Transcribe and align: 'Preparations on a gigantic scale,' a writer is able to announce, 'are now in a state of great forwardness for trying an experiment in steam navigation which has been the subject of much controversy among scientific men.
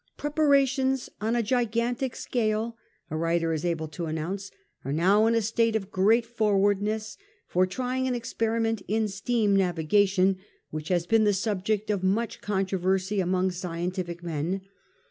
'Preparations 0.17 1.11
on 1.21 1.35
a 1.35 1.43
gigantic 1.43 2.15
scale,' 2.15 2.75
a 3.11 3.15
writer 3.15 3.53
is 3.53 3.63
able 3.63 3.87
to 3.89 4.07
announce, 4.07 4.49
'are 4.83 4.91
now 4.91 5.27
in 5.27 5.35
a 5.35 5.43
state 5.43 5.75
of 5.75 5.91
great 5.91 6.25
forwardness 6.25 7.19
for 7.47 7.67
trying 7.67 8.07
an 8.07 8.15
experiment 8.15 8.81
in 8.87 9.07
steam 9.07 9.55
navigation 9.55 10.39
which 10.71 10.87
has 10.89 11.05
been 11.05 11.23
the 11.23 11.33
subject 11.33 11.91
of 11.91 12.01
much 12.01 12.41
controversy 12.41 13.19
among 13.21 13.51
scientific 13.51 14.23
men. 14.23 14.61